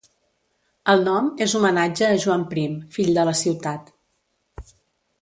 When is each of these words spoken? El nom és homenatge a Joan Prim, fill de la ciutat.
El 0.93 1.03
nom 1.07 1.27
és 1.47 1.53
homenatge 1.59 2.07
a 2.07 2.17
Joan 2.25 2.47
Prim, 2.55 2.81
fill 2.99 3.15
de 3.21 3.29
la 3.31 3.39
ciutat. 3.45 3.93